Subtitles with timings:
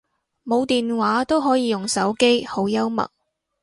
[0.43, 3.07] 冇電話都可以用手機，好幽默